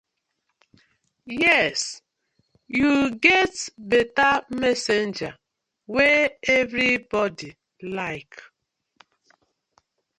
Yes 1.43 1.79
yu 2.77 2.91
get 3.25 3.53
betta 3.89 4.29
messenger 4.61 5.31
wey 5.93 6.19
everybodi 6.57 7.49
like. 7.97 8.39